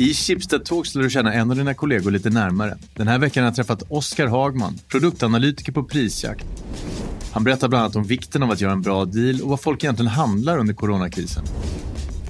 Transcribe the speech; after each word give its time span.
I 0.00 0.14
Schibsted 0.14 0.64
Talks 0.64 0.94
lär 0.94 1.02
du 1.02 1.10
känna 1.10 1.32
en 1.32 1.50
av 1.50 1.56
dina 1.56 1.74
kollegor 1.74 2.10
lite 2.10 2.30
närmare. 2.30 2.78
Den 2.94 3.08
här 3.08 3.18
veckan 3.18 3.42
har 3.42 3.48
jag 3.48 3.56
träffat 3.56 3.82
Oskar 3.88 4.26
Hagman, 4.26 4.78
produktanalytiker 4.88 5.72
på 5.72 5.84
Prisjakt. 5.84 6.46
Han 7.32 7.44
berättar 7.44 7.68
bland 7.68 7.84
annat 7.84 7.96
om 7.96 8.04
vikten 8.04 8.42
av 8.42 8.50
att 8.50 8.60
göra 8.60 8.72
en 8.72 8.82
bra 8.82 9.04
deal 9.04 9.40
och 9.40 9.48
vad 9.48 9.60
folk 9.60 9.84
egentligen 9.84 10.10
handlar 10.10 10.58
under 10.58 10.74
coronakrisen. 10.74 11.44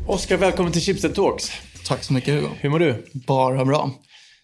Oskar, 0.06 0.36
välkommen 0.36 0.72
till 0.72 0.82
Schibsted 0.82 1.14
Talks. 1.14 1.50
Tack 1.86 2.04
så 2.04 2.12
mycket 2.12 2.34
Hugo. 2.34 2.48
Hur 2.60 2.70
mår 2.70 2.78
du? 2.78 3.06
Bara 3.12 3.64
bra. 3.64 3.90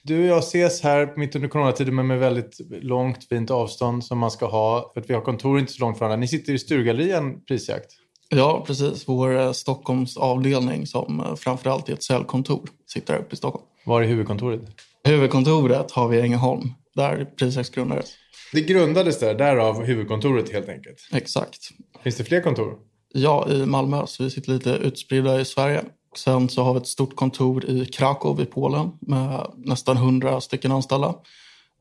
Du 0.02 0.20
och 0.20 0.27
jag 0.27 0.38
ses 0.38 0.82
här 0.82 1.16
mitt 1.16 1.36
under 1.36 1.48
coronatiden 1.48 1.95
men 1.95 2.06
med 2.06 2.18
väldigt 2.18 2.61
långt 2.82 3.29
fint 3.29 3.50
avstånd 3.50 4.04
som 4.04 4.18
man 4.18 4.30
ska 4.30 4.46
ha. 4.46 4.91
För 4.95 5.00
att 5.00 5.11
vi 5.11 5.14
har 5.14 5.20
kontor 5.20 5.59
inte 5.59 5.72
så 5.72 5.80
långt 5.80 5.98
från 5.98 6.09
varandra. 6.09 6.20
Ni 6.20 6.29
sitter 6.29 6.52
i 6.52 6.59
Sturgallerian 6.59 7.45
Prisjakt. 7.48 7.91
Ja, 8.29 8.64
precis. 8.66 9.09
Vår 9.09 9.38
eh, 9.38 9.52
Stockholmsavdelning 9.52 10.86
som 10.86 11.20
eh, 11.20 11.34
framförallt 11.34 11.88
är 11.88 11.93
ett 11.93 12.02
säljkontor 12.02 12.68
sitter 12.86 13.12
här 13.12 13.21
uppe 13.21 13.35
i 13.35 13.36
Stockholm. 13.36 13.64
Var 13.85 14.03
är 14.03 14.07
huvudkontoret? 14.07 14.61
Huvudkontoret 15.04 15.90
har 15.90 16.08
vi 16.08 16.16
i 16.16 16.21
Ängelholm, 16.21 16.72
där 16.94 17.25
Prisjakt 17.25 17.75
grundades. 17.75 18.13
Det 18.52 18.61
grundades 18.61 19.21
där, 19.21 19.35
därav 19.35 19.85
huvudkontoret 19.85 20.52
helt 20.52 20.68
enkelt. 20.68 21.08
Exakt. 21.13 21.68
Finns 22.02 22.16
det 22.16 22.25
fler 22.25 22.40
kontor? 22.40 22.79
Ja, 23.13 23.49
i 23.50 23.66
Malmö. 23.66 24.07
Så 24.07 24.25
vi 24.25 24.30
sitter 24.30 24.52
lite 24.52 24.71
utspridda 24.71 25.41
i 25.41 25.44
Sverige. 25.44 25.85
Sen 26.16 26.49
så 26.49 26.63
har 26.63 26.75
vi 26.75 26.80
ett 26.80 26.86
stort 26.86 27.16
kontor 27.16 27.64
i 27.64 27.86
Krakow 27.86 28.41
i 28.41 28.46
Polen 28.46 28.91
med 29.00 29.46
nästan 29.57 29.96
100 29.96 30.41
stycken 30.41 30.72
anställda. 30.72 31.14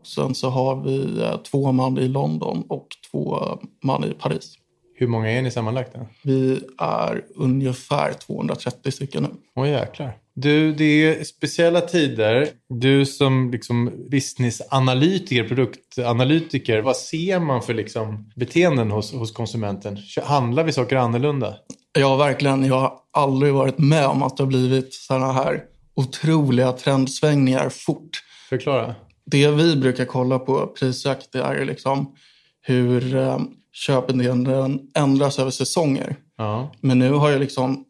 Sen 0.04 0.36
så 0.36 0.50
har 0.50 0.84
vi 0.84 1.22
eh, 1.22 1.38
två 1.38 1.72
man 1.72 1.98
i 1.98 2.08
London 2.08 2.64
och 2.70 2.88
två 3.12 3.40
man 3.84 4.04
i 4.04 4.14
Paris. 4.14 4.58
Hur 5.04 5.08
många 5.08 5.32
är 5.32 5.42
ni 5.42 5.52
sammanlagt? 5.52 5.94
Då? 5.94 6.08
Vi 6.22 6.62
är 6.78 7.24
ungefär 7.36 8.14
230 8.14 8.92
stycken 8.92 9.24
nu. 9.24 9.30
Åh 9.56 9.70
jäklar. 9.70 10.18
Du, 10.34 10.74
det 10.74 10.84
är 10.84 11.24
speciella 11.24 11.82
tider. 11.82 12.50
Du 12.70 13.06
som 13.06 13.52
liksom 13.52 13.92
businessanalytiker, 14.12 15.44
produktanalytiker, 15.44 16.82
vad 16.82 16.98
ser 16.98 17.40
man 17.40 17.62
för 17.62 17.74
liksom 17.74 18.32
beteenden 18.36 18.92
hos, 18.92 19.14
hos 19.14 19.32
konsumenten? 19.32 19.98
Handlar 20.24 20.64
vi 20.64 20.72
saker 20.72 20.96
annorlunda? 20.96 21.56
Ja, 22.00 22.16
verkligen. 22.16 22.66
Jag 22.66 22.80
har 22.80 22.94
aldrig 23.12 23.54
varit 23.54 23.78
med 23.78 24.08
om 24.08 24.24
att 24.24 24.38
det 24.38 24.44
har 24.44 24.48
blivit 24.48 24.94
sådana 24.94 25.34
här 25.34 25.64
otroliga 25.96 26.72
trendsvängningar 26.72 27.70
fort. 27.70 28.24
Förklara. 28.50 28.96
Det 29.26 29.48
vi 29.48 29.76
brukar 29.76 30.06
kolla 30.06 30.40
på 30.40 30.68
prisjakt 30.68 31.36
är 31.36 31.56
ju 31.56 31.66
liksom 31.66 32.16
hur 32.62 33.16
eh, 33.16 33.40
köpbeteenden 33.74 34.80
ändras 34.96 35.40
över 35.40 35.52
säsonger. 35.52 36.16
Ja. 36.38 36.72
Men 36.82 37.00
nu 37.00 37.12
har 37.12 37.30
ju 37.30 37.40
liksom 37.40 37.86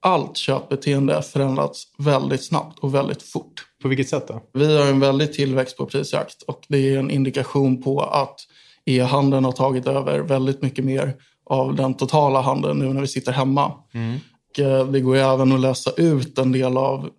allt 0.00 0.36
köpbeteende 0.36 1.22
förändrats 1.22 1.84
väldigt 1.98 2.44
snabbt 2.44 2.78
och 2.78 2.94
väldigt 2.94 3.22
fort. 3.22 3.66
På 3.82 3.88
vilket 3.88 4.08
sätt 4.08 4.28
då? 4.28 4.42
Vi 4.52 4.78
har 4.78 4.86
en 4.86 5.00
väldig 5.00 5.32
tillväxt 5.32 5.76
på 5.76 5.86
prisjakt 5.86 6.42
och 6.42 6.64
det 6.68 6.94
är 6.94 6.98
en 6.98 7.10
indikation 7.10 7.82
på 7.82 8.00
att 8.00 8.40
e-handeln 8.84 9.44
har 9.44 9.52
tagit 9.52 9.86
över 9.86 10.18
väldigt 10.18 10.62
mycket 10.62 10.84
mer 10.84 11.14
av 11.46 11.76
den 11.76 11.94
totala 11.94 12.40
handeln 12.40 12.78
nu 12.78 12.92
när 12.92 13.00
vi 13.00 13.06
sitter 13.06 13.32
hemma. 13.32 13.72
Mm. 13.92 14.18
Och 14.50 14.60
eh, 14.60 14.86
det 14.86 15.00
går 15.00 15.16
ju 15.16 15.22
även 15.22 15.52
att 15.52 15.60
läsa 15.60 15.90
ut 15.96 16.38
en 16.38 16.52
del 16.52 16.76
av 16.76 17.10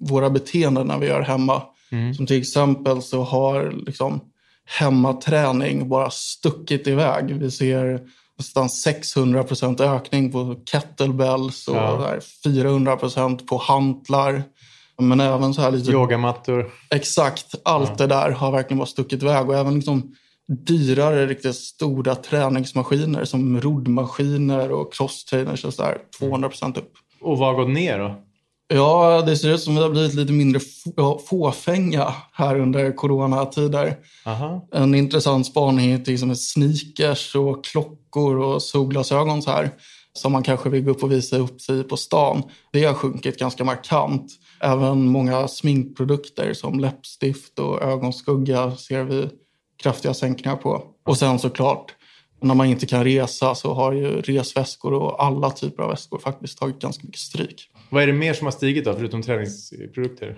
våra 0.00 0.30
beteenden 0.30 0.86
när 0.86 0.98
vi 0.98 1.06
gör 1.06 1.20
hemma. 1.20 1.62
Mm. 1.92 2.14
Som 2.14 2.26
till 2.26 2.40
exempel 2.40 3.02
så 3.02 3.22
har 3.22 3.72
liksom 3.86 4.20
hemmaträning 4.66 5.88
bara 5.88 6.10
stuckit 6.10 6.86
iväg. 6.86 7.34
Vi 7.36 7.50
ser 7.50 8.00
nästan 8.38 8.70
600 8.70 9.44
procent 9.44 9.80
ökning 9.80 10.32
på 10.32 10.56
kettlebells 10.64 11.68
och 11.68 11.76
Ja. 11.76 11.96
där 11.96 12.20
400 12.44 12.96
procent 12.96 13.46
på 13.46 13.56
hantlar. 13.58 14.42
Men 14.98 15.20
även 15.20 15.54
så 15.54 15.62
här 15.62 15.70
lite... 15.70 15.90
Yogamattor. 15.90 16.70
Exakt, 16.90 17.54
allt 17.62 17.90
Ja. 17.90 17.96
det 17.96 18.06
där 18.06 18.30
har 18.30 18.52
verkligen 18.52 18.78
bara 18.78 18.86
stuckit 18.86 19.22
iväg. 19.22 19.48
Och 19.48 19.56
även 19.56 19.74
liksom 19.74 20.14
dyrare, 20.66 21.26
riktigt 21.26 21.54
stora 21.56 22.14
träningsmaskiner 22.14 23.24
som 23.24 23.60
roddmaskiner 23.60 24.72
och 24.72 24.92
crosstrainers 24.94 25.64
och 25.64 25.74
sådär. 25.74 25.98
200 26.18 26.48
procent 26.48 26.76
upp. 26.78 26.92
Och 27.20 27.38
vad 27.38 27.48
har 27.54 27.64
gått 27.64 27.74
ner 27.74 27.98
då? 27.98 28.14
Ja, 28.68 29.22
det 29.26 29.36
ser 29.36 29.54
ut 29.54 29.60
som 29.60 29.72
att 29.72 29.78
vi 29.80 29.82
har 29.82 29.90
blivit 29.90 30.14
lite 30.14 30.32
mindre 30.32 30.60
få- 30.60 31.18
fåfänga 31.18 32.14
här 32.32 32.60
under 32.60 32.92
coronatider. 32.96 33.96
Aha. 34.26 34.68
En 34.72 34.94
intressant 34.94 35.46
spaning 35.46 35.90
är 35.90 35.98
till 35.98 36.14
exempel 36.14 36.36
sneakers 36.36 37.34
och 37.34 37.64
klockor 37.64 38.38
och 38.38 38.62
solglasögon 38.62 39.42
så 39.42 39.50
här. 39.50 39.70
Som 40.12 40.32
man 40.32 40.42
kanske 40.42 40.68
vill 40.70 40.84
gå 40.84 40.90
upp 40.90 41.02
och 41.02 41.12
visa 41.12 41.36
upp 41.36 41.60
sig 41.60 41.82
på 41.84 41.96
stan. 41.96 42.42
Det 42.72 42.84
har 42.84 42.94
sjunkit 42.94 43.38
ganska 43.38 43.64
markant. 43.64 44.32
Även 44.60 45.08
många 45.08 45.48
sminkprodukter 45.48 46.52
som 46.54 46.80
läppstift 46.80 47.58
och 47.58 47.82
ögonskugga 47.82 48.76
ser 48.76 49.02
vi 49.04 49.28
kraftiga 49.82 50.14
sänkningar 50.14 50.56
på. 50.56 50.82
Och 51.06 51.16
sen 51.18 51.38
såklart, 51.38 51.94
när 52.42 52.54
man 52.54 52.66
inte 52.66 52.86
kan 52.86 53.04
resa 53.04 53.54
så 53.54 53.74
har 53.74 53.92
ju 53.92 54.20
resväskor 54.20 54.92
och 54.92 55.24
alla 55.24 55.50
typer 55.50 55.82
av 55.82 55.90
väskor 55.90 56.18
faktiskt 56.18 56.58
tagit 56.58 56.78
ganska 56.78 57.02
mycket 57.06 57.20
stryk. 57.20 57.70
Vad 57.94 58.02
är 58.02 58.06
det 58.06 58.12
mer 58.12 58.34
som 58.34 58.46
har 58.46 58.52
stigit 58.52 58.84
då, 58.84 58.94
förutom 58.94 59.22
träningsprodukter? 59.22 60.36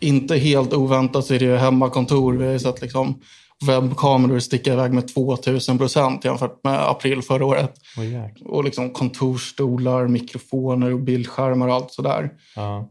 Inte 0.00 0.36
helt 0.36 0.72
oväntat 0.74 1.24
så 1.26 1.34
är 1.34 1.38
det 1.38 1.44
ju 1.44 1.56
hemmakontor. 1.56 2.32
Vi 2.32 2.44
har 2.46 2.52
ju 2.52 2.58
sett 2.58 2.82
liksom 2.82 3.20
webbkameror 3.66 4.38
sticka 4.38 4.72
iväg 4.72 4.92
med 4.92 5.08
2000 5.14 5.78
procent 5.78 6.24
jämfört 6.24 6.64
med 6.64 6.88
april 6.88 7.22
förra 7.22 7.44
året. 7.46 7.74
Jäklar. 7.96 8.50
Och 8.50 8.64
liksom 8.64 8.90
kontorstolar, 8.90 10.08
mikrofoner 10.08 10.92
och 10.92 11.00
bildskärmar 11.00 11.68
och 11.68 11.74
allt 11.74 11.92
sådär. 11.92 12.30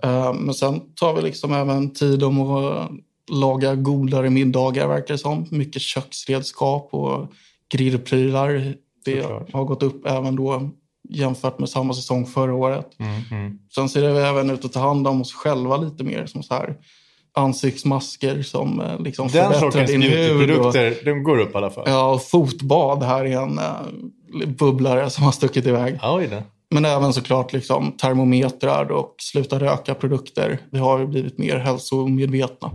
Eh, 0.03 0.33
Men 0.33 0.53
sen 0.53 0.81
tar 0.95 1.13
vi 1.15 1.21
liksom 1.21 1.53
även 1.53 1.93
tid 1.93 2.23
om 2.23 2.41
att 2.41 2.89
laga 3.31 3.75
godare 3.75 4.29
middagar 4.29 4.87
verkar 4.87 5.13
det 5.13 5.17
som. 5.17 5.45
Mycket 5.51 5.81
köksredskap 5.81 6.89
och 6.93 7.31
grillprylar. 7.73 8.73
Det 9.05 9.21
Såklart. 9.21 9.53
har 9.53 9.63
gått 9.63 9.83
upp 9.83 10.05
även 10.05 10.35
då 10.35 10.69
jämfört 11.09 11.59
med 11.59 11.69
samma 11.69 11.93
säsong 11.93 12.25
förra 12.25 12.55
året. 12.55 12.99
Mm, 12.99 13.21
mm. 13.31 13.59
Sen 13.75 13.89
ser 13.89 14.13
vi 14.13 14.19
även 14.19 14.49
ut 14.49 14.65
att 14.65 14.73
ta 14.73 14.79
hand 14.79 15.07
om 15.07 15.21
oss 15.21 15.33
själva 15.33 15.77
lite 15.77 16.03
mer. 16.03 16.25
Som 16.25 16.43
så 16.43 16.53
här 16.53 16.75
ansiktsmasker 17.35 18.41
som 18.41 18.81
eh, 18.81 18.99
liksom 18.99 19.27
Den 19.27 19.53
sortens 19.53 19.91
hud. 19.91 20.03
Och, 20.03 20.09
beautyprodukter, 20.09 21.05
de 21.05 21.23
går 21.23 21.39
upp 21.39 21.53
i 21.53 21.57
alla 21.57 21.69
fall. 21.69 21.83
ja, 21.87 22.13
och 22.13 22.23
fotbad 22.23 23.03
här 23.03 23.25
är 23.25 23.37
en 23.37 23.59
eh, 23.59 24.47
bubblare 24.47 25.09
som 25.09 25.23
har 25.23 25.31
stuckit 25.31 25.65
iväg. 25.65 25.99
Oj 26.03 26.27
då. 26.31 26.43
Men 26.69 26.85
även 26.85 27.13
såklart 27.13 27.53
liksom 27.53 27.91
termometrar 27.91 28.91
och 28.91 29.15
sluta 29.17 29.59
röka-produkter. 29.59 30.59
Vi 30.71 30.79
har 30.79 30.99
ju 30.99 31.07
blivit 31.07 31.37
mer 31.37 31.57
hälsomedvetna. 31.57 32.71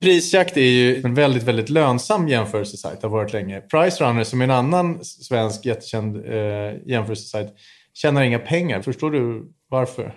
Prisjakt 0.00 0.56
är 0.56 0.60
ju 0.60 1.02
en 1.04 1.14
väldigt, 1.14 1.42
väldigt 1.42 1.68
lönsam 1.68 2.28
jämförelsesajt, 2.28 3.02
har 3.02 3.08
varit 3.10 3.32
länge. 3.32 3.60
Pricerunner, 3.60 4.24
som 4.24 4.40
är 4.40 4.44
en 4.44 4.50
annan 4.50 5.04
svensk 5.04 5.66
jättekänd 5.66 6.16
eh, 6.16 6.72
jämförelsesajt, 6.86 7.48
tjänar 7.94 8.22
inga 8.22 8.38
pengar. 8.38 8.82
Förstår 8.82 9.10
du 9.10 9.52
varför? 9.68 10.14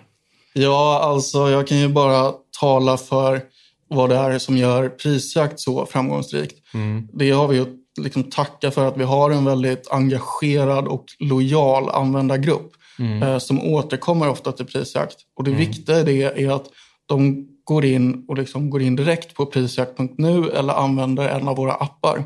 Ja, 0.52 1.00
alltså 1.02 1.50
jag 1.50 1.66
kan 1.66 1.78
ju 1.78 1.88
bara 1.88 2.32
tala 2.60 2.96
för 2.96 3.40
vad 3.88 4.10
det 4.10 4.16
är 4.16 4.38
som 4.38 4.56
gör 4.56 4.88
prisjakt 4.88 5.60
så 5.60 5.86
framgångsrikt. 5.86 6.74
Mm. 6.74 7.08
Det 7.12 7.30
har 7.30 7.48
vi 7.48 7.56
ju 7.56 7.64
liksom 8.00 8.22
tacka 8.30 8.70
för 8.70 8.88
att 8.88 8.96
vi 8.96 9.04
har 9.04 9.30
en 9.30 9.44
väldigt 9.44 9.88
engagerad 9.90 10.88
och 10.88 11.04
lojal 11.18 11.88
användargrupp 11.90 12.72
Mm. 12.98 13.22
eh, 13.22 13.38
som 13.38 13.60
återkommer 13.62 14.28
ofta 14.28 14.52
till 14.52 14.66
prisjakt. 14.66 15.16
Och 15.36 15.44
det 15.44 15.50
viktiga 15.50 16.00
i 16.00 16.02
det 16.02 16.22
är 16.22 16.50
att 16.50 16.66
de 17.06 17.46
går 17.64 17.84
in 17.84 18.24
och 18.28 18.38
liksom 18.38 18.70
går 18.70 18.82
in 18.82 18.96
direkt 18.96 19.34
på 19.34 19.46
prisjakt.nu 19.46 20.50
eller 20.50 20.72
använder 20.72 21.28
en 21.28 21.48
av 21.48 21.56
våra 21.56 21.72
appar. 21.72 22.24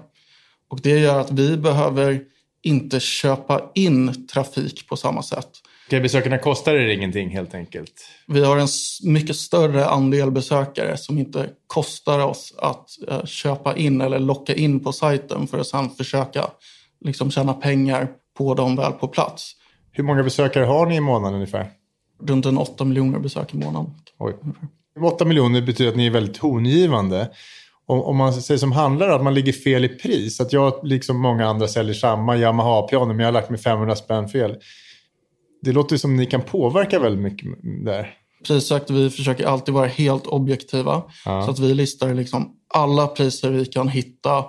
Och 0.69 0.81
det 0.83 0.99
gör 0.99 1.21
att 1.21 1.31
vi 1.31 1.57
behöver 1.57 2.21
inte 2.63 3.01
köpa 3.01 3.71
in 3.75 4.27
trafik 4.27 4.89
på 4.89 4.97
samma 4.97 5.23
sätt. 5.23 5.51
Okej, 5.87 6.01
besökarna 6.01 6.39
kostar 6.39 6.75
er 6.75 6.89
ingenting 6.89 7.31
helt 7.31 7.55
enkelt. 7.55 8.09
Vi 8.27 8.45
har 8.45 8.57
en 8.57 8.69
mycket 9.03 9.37
större 9.37 9.87
andel 9.87 10.31
besökare 10.31 10.97
som 10.97 11.19
inte 11.19 11.51
kostar 11.67 12.19
oss 12.19 12.55
att 12.59 12.89
eh, 13.09 13.25
köpa 13.25 13.77
in 13.77 14.01
eller 14.01 14.19
locka 14.19 14.55
in 14.55 14.85
på 14.85 14.93
sajten 14.93 15.47
för 15.47 15.59
att 15.59 15.67
sedan 15.67 15.91
försöka 15.91 16.51
liksom, 17.05 17.31
tjäna 17.31 17.55
pengar 17.55 18.09
på 18.39 18.55
dem 18.55 18.77
väl 18.77 18.93
på 18.93 19.09
plats. 19.09 19.53
Hur 19.93 20.05
många 20.05 20.23
besökare 20.23 20.65
har 20.65 20.87
ni 20.87 20.97
i 20.97 21.01
månaden 21.01 21.35
ungefär? 21.35 21.71
Runt 22.23 22.47
en 22.47 22.59
8 22.59 22.85
miljoner 22.85 23.19
besök 23.19 23.55
i 23.55 23.57
månaden. 23.57 23.91
Oj. 24.19 24.35
8 25.05 25.25
miljoner 25.25 25.61
betyder 25.63 25.91
att 25.91 25.97
ni 25.97 26.07
är 26.07 26.11
väldigt 26.11 26.37
tongivande. 26.37 27.31
Om, 27.89 28.17
man 28.17 28.33
säger 28.33 28.59
som 28.59 28.73
handlare 28.73 29.15
att 29.15 29.23
man 29.23 29.35
ligger 29.35 29.53
fel 29.53 29.85
i 29.85 29.89
pris, 29.89 30.41
att 30.41 30.53
jag 30.53 30.81
liksom 30.83 31.21
många 31.21 31.47
andra 31.47 31.69
säljer 31.69 31.95
samma 31.95 32.37
Yamaha-piano 32.37 33.07
men 33.07 33.19
jag 33.19 33.27
har 33.27 33.33
lagt 33.33 33.51
mig 33.51 33.59
500 33.59 33.97
spänn 33.97 34.29
fel. 34.29 34.57
Det 35.63 35.73
låter 35.73 35.97
som 35.97 36.17
ni 36.17 36.27
kan 36.27 36.43
påverka 36.43 36.99
väldigt 36.99 37.23
mycket 37.23 37.49
där. 37.85 38.15
Prisjakt, 38.47 38.91
vi 38.91 39.11
försöker 39.11 39.47
alltid 39.47 39.75
vara 39.75 39.87
helt 39.87 40.27
objektiva. 40.27 41.03
Ja. 41.25 41.43
Så 41.45 41.51
att 41.51 41.59
vi 41.59 41.75
listar 41.75 42.15
liksom 42.15 42.53
alla 42.75 43.07
priser 43.07 43.51
vi 43.51 43.67
kan 43.67 43.89
hitta 43.89 44.45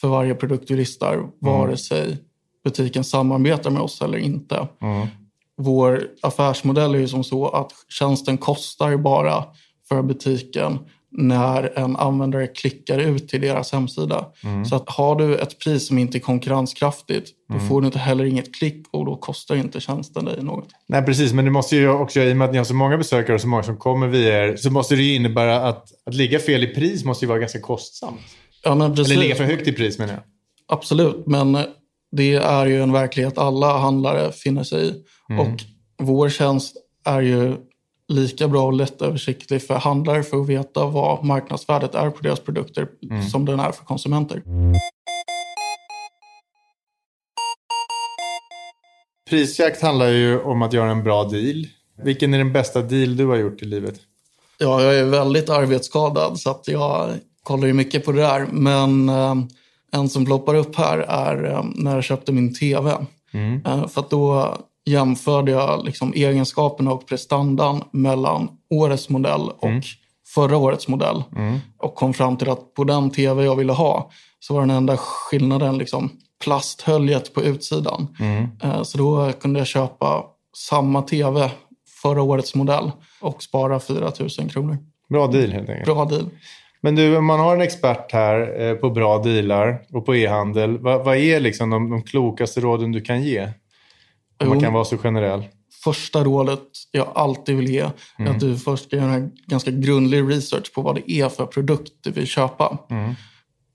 för 0.00 0.08
varje 0.08 0.34
produkt 0.34 0.70
vi 0.70 0.76
listar, 0.76 1.26
vare 1.40 1.76
sig 1.76 2.16
butiken 2.64 3.04
samarbetar 3.04 3.70
med 3.70 3.82
oss 3.82 4.02
eller 4.02 4.18
inte. 4.18 4.68
Mm. 4.82 5.06
vår 5.56 6.08
affärsmodell 6.22 6.94
är 6.94 6.98
ju 6.98 7.08
som 7.08 7.24
så 7.24 7.48
att 7.48 7.72
tjänsten 7.88 8.38
kostar 8.38 8.96
bara 8.96 9.44
för 9.90 10.02
butiken 10.02 10.78
när 11.12 11.78
en 11.78 11.96
användare 11.96 12.46
klickar 12.46 12.98
ut 12.98 13.28
till 13.28 13.40
deras 13.40 13.72
hemsida. 13.72 14.26
Mm. 14.44 14.64
Så 14.64 14.76
att 14.76 14.88
har 14.90 15.16
du 15.16 15.36
ett 15.36 15.58
pris 15.58 15.86
som 15.86 15.98
inte 15.98 16.18
är 16.18 16.20
konkurrenskraftigt, 16.20 17.30
då 17.48 17.54
mm. 17.54 17.68
får 17.68 17.80
du 17.80 17.86
inte 17.86 17.98
heller 17.98 18.24
inget 18.24 18.54
klick 18.54 18.86
och 18.90 19.04
då 19.06 19.16
kostar 19.16 19.56
inte 19.56 19.80
tjänsten 19.80 20.24
dig 20.24 20.42
något. 20.42 20.68
Nej, 20.86 21.02
precis. 21.02 21.32
Men 21.32 21.44
det 21.44 21.50
måste 21.50 21.76
ju 21.76 21.88
också, 21.88 22.20
i 22.20 22.32
och 22.32 22.36
med 22.36 22.44
att 22.44 22.52
ni 22.52 22.58
har 22.58 22.64
så 22.64 22.74
många 22.74 22.96
besökare 22.96 23.34
och 23.34 23.40
så 23.40 23.48
många 23.48 23.62
som 23.62 23.76
kommer 23.76 24.06
via 24.06 24.44
er, 24.44 24.56
så 24.56 24.70
måste 24.70 24.94
det 24.96 25.02
ju 25.02 25.14
innebära 25.14 25.68
att, 25.68 25.86
att 26.06 26.14
ligga 26.14 26.38
fel 26.38 26.64
i 26.64 26.66
pris 26.66 27.04
måste 27.04 27.24
ju 27.24 27.28
vara 27.28 27.38
ganska 27.38 27.60
kostsamt. 27.60 28.20
Ja, 28.64 28.74
men 28.74 28.94
precis. 28.94 29.12
Eller 29.12 29.22
ligga 29.22 29.34
för 29.34 29.44
högt 29.44 29.68
i 29.68 29.72
pris 29.72 29.98
menar 29.98 30.12
jag. 30.12 30.22
Absolut, 30.68 31.26
men 31.26 31.58
det 32.12 32.34
är 32.34 32.66
ju 32.66 32.82
en 32.82 32.92
verklighet 32.92 33.38
alla 33.38 33.78
handlare 33.78 34.32
finner 34.32 34.62
sig 34.62 34.88
i. 34.88 34.94
Mm. 35.30 35.40
Och 35.40 35.60
vår 36.02 36.28
tjänst 36.28 36.76
är 37.04 37.20
ju 37.20 37.56
lika 38.10 38.48
bra 38.48 38.66
och 38.66 38.72
lättöversiktlig 38.72 39.62
för 39.62 39.74
handlare 39.74 40.22
för 40.22 40.40
att 40.40 40.48
veta 40.48 40.86
vad 40.86 41.24
marknadsvärdet 41.24 41.94
är 41.94 42.10
på 42.10 42.22
deras 42.22 42.40
produkter 42.40 42.88
mm. 43.10 43.22
som 43.22 43.44
den 43.44 43.60
är 43.60 43.72
för 43.72 43.84
konsumenter. 43.84 44.42
Prisjakt 49.30 49.82
handlar 49.82 50.08
ju 50.08 50.40
om 50.40 50.62
att 50.62 50.72
göra 50.72 50.90
en 50.90 51.04
bra 51.04 51.24
deal. 51.24 51.66
Vilken 52.02 52.34
är 52.34 52.38
den 52.38 52.52
bästa 52.52 52.82
deal 52.82 53.16
du 53.16 53.26
har 53.26 53.36
gjort 53.36 53.62
i 53.62 53.64
livet? 53.64 54.00
Ja, 54.58 54.82
jag 54.82 54.98
är 54.98 55.04
väldigt 55.04 55.50
arbetsskadad 55.50 56.40
så 56.40 56.50
att 56.50 56.68
jag 56.68 57.10
kollar 57.42 57.66
ju 57.66 57.72
mycket 57.72 58.04
på 58.04 58.12
det 58.12 58.20
där. 58.20 58.46
Men 58.50 59.08
eh, 59.08 59.34
en 59.92 60.08
som 60.08 60.24
ploppar 60.24 60.54
upp 60.54 60.76
här 60.76 60.98
är 60.98 61.44
eh, 61.52 61.64
när 61.74 61.94
jag 61.94 62.04
köpte 62.04 62.32
min 62.32 62.54
tv. 62.54 63.06
Mm. 63.32 63.66
Eh, 63.66 63.88
för 63.88 64.00
att 64.00 64.10
då 64.10 64.56
jämförde 64.86 65.52
jag 65.52 65.84
liksom 65.84 66.12
egenskaperna 66.12 66.92
och 66.92 67.06
prestandan 67.06 67.84
mellan 67.90 68.48
årets 68.70 69.08
modell 69.08 69.50
och 69.58 69.68
mm. 69.68 69.82
förra 70.34 70.56
årets 70.56 70.88
modell. 70.88 71.22
Mm. 71.36 71.58
Och 71.78 71.94
kom 71.94 72.14
fram 72.14 72.36
till 72.36 72.50
att 72.50 72.74
på 72.74 72.84
den 72.84 73.10
tv 73.10 73.44
jag 73.44 73.56
ville 73.56 73.72
ha 73.72 74.10
så 74.40 74.54
var 74.54 74.60
den 74.60 74.70
enda 74.70 74.96
skillnaden 74.96 75.78
liksom 75.78 76.10
plasthöljet 76.44 77.34
på 77.34 77.42
utsidan. 77.42 78.16
Mm. 78.20 78.48
Eh, 78.62 78.82
så 78.82 78.98
då 78.98 79.32
kunde 79.32 79.60
jag 79.60 79.66
köpa 79.66 80.24
samma 80.56 81.02
tv 81.02 81.50
förra 82.02 82.22
årets 82.22 82.54
modell 82.54 82.92
och 83.20 83.42
spara 83.42 83.80
4 83.80 84.12
000 84.20 84.50
kronor. 84.50 84.78
Bra 85.08 85.26
deal 85.26 85.50
helt 85.50 85.68
enkelt. 85.68 85.84
Bra 85.84 86.04
deal. 86.04 86.30
Men 86.80 86.94
du, 86.94 87.16
om 87.16 87.26
man 87.26 87.40
har 87.40 87.56
en 87.56 87.62
expert 87.62 88.12
här 88.12 88.60
eh, 88.62 88.74
på 88.74 88.90
bra 88.90 89.18
dealar 89.18 89.82
och 89.92 90.06
på 90.06 90.16
e-handel, 90.16 90.78
vad, 90.78 91.04
vad 91.04 91.16
är 91.16 91.40
liksom 91.40 91.70
de, 91.70 91.90
de 91.90 92.02
klokaste 92.02 92.60
råden 92.60 92.92
du 92.92 93.00
kan 93.00 93.22
ge? 93.22 93.48
Om 94.40 94.48
man 94.48 94.60
kan 94.60 94.72
vara 94.72 94.84
så 94.84 94.98
generell. 94.98 95.44
Första 95.84 96.24
rådet 96.24 96.62
jag 96.92 97.08
alltid 97.14 97.56
vill 97.56 97.70
ge 97.70 97.80
är 97.80 97.92
mm. 98.18 98.32
att 98.32 98.40
du 98.40 98.56
först 98.58 98.84
ska 98.84 98.96
göra 98.96 99.12
en 99.12 99.32
ganska 99.46 99.70
grundlig 99.70 100.30
research 100.30 100.74
på 100.74 100.82
vad 100.82 100.94
det 100.94 101.10
är 101.10 101.28
för 101.28 101.46
produkt 101.46 101.92
du 102.00 102.10
vill 102.10 102.26
köpa. 102.26 102.78
Mm. 102.90 103.14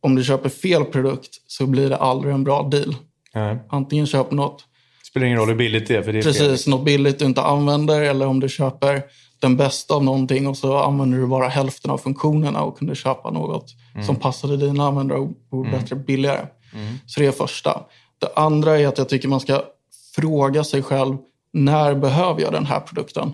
Om 0.02 0.16
du 0.16 0.24
köper 0.24 0.50
fel 0.50 0.86
produkt 0.86 1.30
så 1.48 1.66
blir 1.68 1.90
det 1.90 1.98
aldrig 1.98 2.34
en 2.34 2.44
bra 2.44 2.64
deal. 2.64 2.96
Nej. 3.34 3.58
Antingen 3.70 4.08
köper 4.08 4.36
något 4.36 4.66
det 5.06 5.08
spelar 5.08 5.28
ingen 5.28 5.40
roll 5.40 5.48
hur 5.48 5.56
billigt 5.56 5.88
det 5.88 5.96
är. 5.96 6.02
För 6.02 6.14
det 6.14 6.20
är 6.20 6.24
Precis, 6.24 6.64
fel. 6.64 6.72
något 6.72 6.86
billigt 6.86 7.20
du 7.20 7.26
inte 7.26 7.42
använder 7.42 8.02
eller 8.02 8.28
om 8.28 8.40
du 8.40 8.50
köper 8.50 9.04
den 9.40 9.58
bästa 9.58 9.94
av 9.94 10.04
någonting 10.04 10.48
och 10.48 10.58
så 10.58 10.78
använder 10.78 11.18
du 11.18 11.28
bara 11.28 11.48
hälften 11.48 11.92
av 11.92 11.98
funktionerna 11.98 12.62
och 12.62 12.78
kunde 12.78 12.96
köpa 12.96 13.32
något 13.32 13.76
mm. 13.94 14.06
som 14.06 14.16
passade 14.16 14.58
dina 14.58 14.88
användare 14.88 15.20
och 15.20 15.32
var 15.50 15.66
mm. 15.66 15.80
bättre 15.80 15.96
billigare. 15.96 16.48
Mm. 16.74 16.94
Så 17.06 17.20
det 17.20 17.26
är 17.26 17.32
första. 17.32 17.84
Det 18.20 18.30
andra 18.36 18.80
är 18.80 18.88
att 18.88 18.98
jag 18.98 19.10
tycker 19.10 19.28
man 19.28 19.40
ska 19.40 19.64
fråga 20.16 20.64
sig 20.64 20.84
själv, 20.84 21.18
när 21.54 21.96
behöver 21.96 22.42
jag 22.42 22.54
den 22.54 22.66
här 22.66 22.80
produkten? 22.80 23.34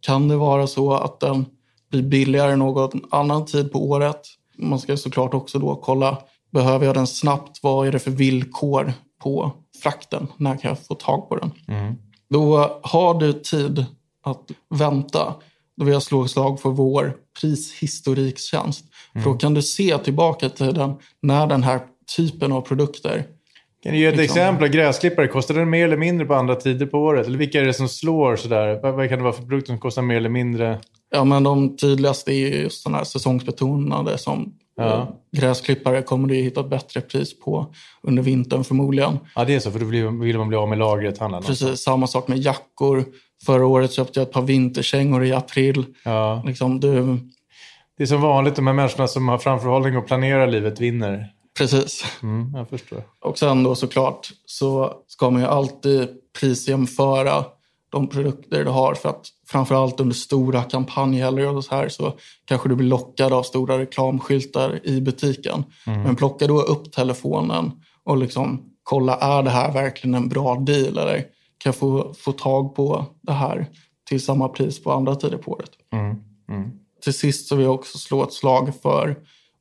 Kan 0.00 0.28
det 0.28 0.36
vara 0.36 0.66
så 0.66 0.92
att 0.92 1.20
den 1.20 1.46
blir 1.90 2.02
billigare 2.02 2.56
någon 2.56 3.00
annan 3.10 3.46
tid 3.46 3.72
på 3.72 3.88
året? 3.88 4.20
Man 4.58 4.78
ska 4.78 4.96
såklart 4.96 5.34
också 5.34 5.58
då 5.58 5.76
kolla, 5.76 6.18
behöver 6.52 6.86
jag 6.86 6.94
den 6.94 7.06
snabbt? 7.06 7.62
Vad 7.62 7.86
är 7.86 7.92
det 7.92 7.98
för 7.98 8.10
villkor 8.10 8.92
på 9.22 9.52
frakten? 9.82 10.28
När 10.36 10.56
kan 10.56 10.68
jag 10.68 10.86
få 10.86 10.94
tag 10.94 11.28
på 11.28 11.36
den? 11.36 11.50
Mm. 11.68 11.94
Då 12.28 12.78
har 12.82 13.14
du 13.20 13.32
tid 13.32 13.84
att 14.24 14.50
vänta. 14.70 15.34
Då 15.76 15.84
vill 15.84 15.94
jag 15.94 16.02
slå 16.02 16.24
ett 16.24 16.30
slag 16.30 16.60
för 16.60 16.70
vår 16.70 17.16
prishistoriktjänst. 17.40 18.84
Mm. 19.14 19.24
För 19.24 19.30
då 19.30 19.38
kan 19.38 19.54
du 19.54 19.62
se 19.62 19.98
tillbaka 19.98 20.48
till 20.48 20.74
den 20.74 20.94
när 21.22 21.46
den 21.46 21.62
här 21.62 21.80
typen 22.16 22.52
av 22.52 22.60
produkter 22.60 23.26
kan 23.86 23.94
du 23.94 24.00
ge 24.00 24.06
ett 24.06 24.16
liksom. 24.16 24.38
exempel? 24.38 24.68
Gräsklippare, 24.68 25.28
kostar 25.28 25.54
den 25.54 25.70
mer 25.70 25.84
eller 25.84 25.96
mindre 25.96 26.26
på 26.26 26.34
andra 26.34 26.54
tider 26.54 26.86
på 26.86 26.98
året? 26.98 27.26
Eller 27.26 27.38
vilka 27.38 27.60
är 27.60 27.64
det 27.64 27.72
som 27.72 27.88
slår 27.88 28.36
sådär? 28.36 28.80
Vad, 28.82 28.94
vad 28.94 29.08
kan 29.08 29.18
det 29.18 29.24
vara 29.24 29.32
för 29.32 29.42
produkter 29.42 29.72
som 29.72 29.78
kostar 29.78 30.02
mer 30.02 30.16
eller 30.16 30.28
mindre? 30.28 30.78
Ja, 31.10 31.24
men 31.24 31.42
de 31.42 31.76
tydligaste 31.76 32.32
är 32.32 32.62
just 32.62 32.82
sådana 32.82 32.98
här 32.98 33.04
säsongsbetonade 33.04 34.18
som 34.18 34.54
ja. 34.76 34.84
Eh, 34.84 35.08
gräsklippare 35.40 36.02
kommer 36.02 36.28
du 36.28 36.34
hitta 36.34 36.60
ett 36.60 36.70
bättre 36.70 37.00
pris 37.00 37.40
på 37.40 37.66
under 38.02 38.22
vintern 38.22 38.64
förmodligen. 38.64 39.18
Ja, 39.34 39.44
det 39.44 39.54
är 39.54 39.60
så, 39.60 39.70
för 39.70 39.78
då 39.78 39.86
vill 39.86 40.38
man 40.38 40.48
bli 40.48 40.56
av 40.56 40.68
med 40.68 40.78
lagret. 40.78 41.18
Precis, 41.46 41.80
samma 41.80 42.06
sak 42.06 42.28
med 42.28 42.38
jackor. 42.38 43.04
Förra 43.46 43.66
året 43.66 43.92
köpte 43.92 44.20
jag 44.20 44.26
ett 44.26 44.32
par 44.32 44.42
vinterkängor 44.42 45.24
i 45.24 45.32
april. 45.32 45.84
Ja. 46.04 46.42
Liksom, 46.46 46.80
du... 46.80 47.18
Det 47.96 48.02
är 48.02 48.06
som 48.06 48.20
vanligt, 48.20 48.56
de 48.56 48.66
här 48.66 48.74
människorna 48.74 49.08
som 49.08 49.28
har 49.28 49.38
framförhållning 49.38 49.96
och 49.96 50.06
planerar 50.06 50.46
livet 50.46 50.80
vinner. 50.80 51.35
Precis. 51.58 52.04
Mm, 52.22 52.52
jag 52.54 52.68
förstår. 52.68 53.02
Och 53.20 53.38
sen 53.38 53.62
då 53.62 53.74
såklart 53.74 54.30
så 54.46 54.92
ska 55.06 55.30
man 55.30 55.42
ju 55.42 55.48
alltid 55.48 56.08
prisjämföra 56.40 57.44
de 57.90 58.08
produkter 58.08 58.64
du 58.64 58.70
har 58.70 58.94
för 58.94 59.08
att 59.08 59.26
framförallt 59.46 60.00
under 60.00 60.14
stora 60.14 60.62
kampanjhelger 60.62 61.56
och 61.56 61.64
så 61.64 61.74
här 61.74 61.88
så 61.88 62.12
kanske 62.44 62.68
du 62.68 62.76
blir 62.76 62.88
lockad 62.88 63.32
av 63.32 63.42
stora 63.42 63.78
reklamskyltar 63.78 64.80
i 64.86 65.00
butiken. 65.00 65.64
Mm. 65.86 66.02
Men 66.02 66.16
plocka 66.16 66.46
då 66.46 66.62
upp 66.62 66.92
telefonen 66.92 67.72
och 68.04 68.16
liksom 68.16 68.72
kolla, 68.82 69.16
är 69.16 69.42
det 69.42 69.50
här 69.50 69.72
verkligen 69.72 70.14
en 70.14 70.28
bra 70.28 70.54
deal 70.54 70.98
eller 70.98 71.18
kan 71.58 71.70
jag 71.70 71.76
få, 71.76 72.14
få 72.18 72.32
tag 72.32 72.74
på 72.74 73.06
det 73.22 73.32
här 73.32 73.66
till 74.08 74.24
samma 74.24 74.48
pris 74.48 74.82
på 74.82 74.92
andra 74.92 75.16
tider 75.16 75.38
på 75.38 75.50
året? 75.50 75.70
Mm. 75.92 76.16
Mm. 76.48 76.70
Till 77.02 77.14
sist 77.14 77.48
så 77.48 77.56
vill 77.56 77.64
jag 77.64 77.74
också 77.74 77.98
slå 77.98 78.22
ett 78.22 78.32
slag 78.32 78.72
för 78.82 79.16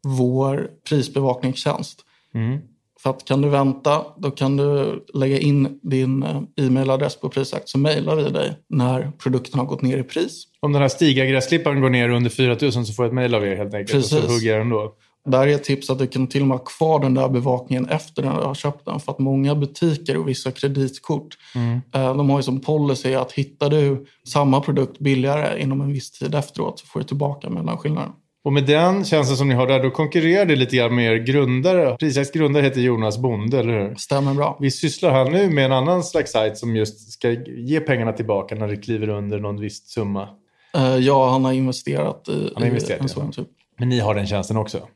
vår 0.06 0.70
prisbevakningstjänst. 0.90 2.02
Mm. 2.34 2.60
För 3.00 3.10
att 3.10 3.26
kan 3.26 3.42
du 3.42 3.50
vänta, 3.50 4.06
då 4.18 4.32
kan 4.32 4.58
du 4.58 5.06
lägga 5.14 5.40
in 5.40 5.80
din 5.82 6.24
eh, 6.24 6.42
e-mailadress 6.56 7.20
på 7.20 7.30
Prisjakt 7.30 7.70
så 7.70 7.78
mejlar 7.78 8.16
vi 8.16 8.30
dig 8.30 8.56
när 8.70 9.12
produkten 9.12 9.60
har 9.60 9.66
gått 9.66 9.82
ner 9.82 9.98
i 9.98 10.04
pris. 10.04 10.44
Om 10.60 10.74
den 10.74 10.82
här 10.82 10.90
Stiga-gräsklipparen 10.90 11.82
går 11.82 11.90
ner 11.90 12.10
under 12.10 12.30
4 12.30 12.58
000 12.62 12.72
så 12.72 12.94
får 12.94 13.06
jag 13.06 13.10
ett 13.10 13.14
mejl 13.14 13.36
av 13.36 13.46
er 13.46 13.56
helt 13.56 13.74
enkelt 13.74 13.92
Precis. 13.92 14.14
och 14.14 14.24
så 14.24 14.34
hugger 14.34 14.52
jag 14.52 14.60
den 14.60 14.70
då. 14.70 14.94
Där 15.26 15.48
är 15.48 15.56
ett 15.56 15.64
tips 15.64 15.90
att 15.90 16.00
du 16.00 16.08
kan 16.08 16.28
till 16.28 16.42
och 16.42 16.48
med 16.48 16.58
ha 16.58 16.66
kvar 16.66 17.00
den 17.00 17.14
där 17.14 17.30
bevakningen 17.30 17.90
efter 17.90 18.24
när 18.24 18.38
du 18.38 18.46
har 18.46 18.56
köpt 18.56 18.86
den. 18.86 19.00
För 19.00 19.12
att 19.12 19.20
många 19.20 19.56
butiker 19.56 20.18
och 20.18 20.30
vissa 20.30 20.52
kreditkort 20.52 21.38
mm. 21.56 21.82
Eh, 21.94 22.18
de 22.18 22.30
har 22.30 22.40
ju 22.40 22.44
som 22.44 22.60
policy 22.60 23.14
att 23.14 23.32
hittar 23.32 23.70
du 23.70 24.06
samma 24.28 24.62
produkt 24.62 25.00
billigare 25.00 25.62
inom 25.62 25.82
en 25.82 25.94
viss 25.94 26.12
tid 26.12 26.36
efteråt 26.36 26.80
så 26.80 26.86
får 26.86 27.00
du 27.00 27.06
tillbaka 27.06 27.50
mellanskillnaden. 27.50 28.12
Och 28.46 28.54
med 28.54 28.66
den 28.66 29.06
tjänsten 29.06 29.38
som 29.38 29.48
ni 29.48 29.56
har 29.56 29.68
där, 29.68 29.84
då 29.84 29.92
konkurrerar 29.92 30.46
det 30.46 30.56
lite 30.56 30.76
grann 30.76 30.96
med 30.96 31.06
er 31.06 31.16
grundare. 31.16 31.98
Prisjakt 31.98 32.34
grundare 32.34 32.64
heter 32.64 32.82
Jonas 32.82 33.18
Bonde, 33.18 33.60
eller 33.60 33.74
hur? 33.74 33.96
Stämmer 33.96 34.34
bra. 34.34 34.58
Vi 34.62 34.72
sysslar 34.72 35.12
här 35.12 35.30
nu 35.30 35.50
med 35.50 35.66
en 35.66 35.72
annan 35.72 36.04
slags 36.04 36.32
sajt 36.32 36.58
som 36.58 36.76
just 36.76 37.12
ska 37.12 37.32
ge 37.48 37.80
pengarna 37.80 38.14
tillbaka 38.14 38.56
när 38.56 38.68
det 38.68 38.78
kliver 38.78 39.10
under 39.10 39.40
någon 39.40 39.60
viss 39.60 39.90
summa. 39.90 40.30
Uh, 40.78 40.98
ja, 40.98 41.30
han 41.30 41.46
har 41.46 41.54
investerat 41.54 42.30
i, 42.30 42.52
han 42.54 42.64
har 42.64 42.70
investerat, 42.70 43.00
i 43.00 43.04
en 43.04 43.10
sån 43.10 43.32
typ. 43.32 43.48
Men 43.80 43.90
ni 43.90 44.00
har 44.00 44.16
den 44.16 44.28
tjänsten 44.28 44.58
också? 44.58 44.88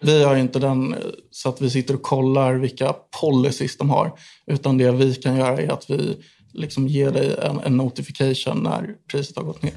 Vi 0.00 0.24
har 0.24 0.36
inte 0.36 0.58
den 0.58 0.92
eh, 0.92 0.98
så 1.30 1.48
att 1.48 1.60
vi 1.60 1.70
sitter 1.70 1.94
och 1.94 2.02
kollar 2.02 2.54
vilka 2.54 2.94
policies 3.20 3.76
de 3.76 3.90
har. 3.90 4.12
Utan 4.46 4.78
det 4.78 4.90
vi 4.90 5.14
kan 5.14 5.36
göra 5.36 5.58
är 5.58 5.72
att 5.72 5.90
vi 5.90 6.16
liksom 6.52 6.88
ger 6.88 7.10
dig 7.10 7.36
en, 7.42 7.60
en 7.64 7.76
notification 7.76 8.62
när 8.62 8.94
priset 9.10 9.36
har 9.36 9.44
gått 9.44 9.62
ner. 9.62 9.72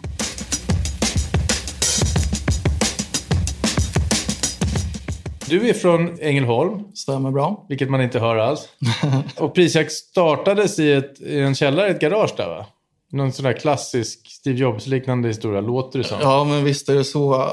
Du 5.50 5.70
är 5.70 5.74
från 5.74 6.20
Ängelholm. 6.22 6.84
Stämmer 6.94 7.32
bra. 7.32 7.66
Vilket 7.70 7.90
man 7.90 8.02
inte 8.02 8.20
hör 8.20 8.36
alls. 8.36 8.70
och 9.38 9.56
Prisjakt 9.56 9.92
startades 9.92 10.80
i, 10.80 10.92
ett, 10.92 11.22
i 11.22 11.40
en 11.40 11.56
källare, 11.56 11.88
ett 11.88 12.02
garage 12.02 12.34
där 12.38 12.48
va? 12.48 12.66
Någon 13.12 13.32
sån 13.32 13.46
där 13.46 13.54
klassisk 13.54 14.32
Steve 14.32 14.60
Jobs-liknande 14.60 15.28
historia, 15.28 15.62
låter 15.62 16.00
det 16.00 16.06
som. 16.06 16.18
Ja, 16.22 16.44
men 16.44 16.64
visst 16.64 16.90
är 16.90 16.96
det 16.96 17.04
så. 17.04 17.50